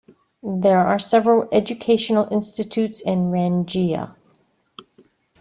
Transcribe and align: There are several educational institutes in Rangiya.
There 0.41 0.79
are 0.83 0.97
several 0.97 1.47
educational 1.51 2.27
institutes 2.33 3.01
in 3.01 3.29
Rangiya. 3.29 4.15